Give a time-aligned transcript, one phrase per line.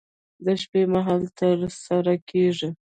[0.45, 2.69] د شپې مهال ترسره کېږي.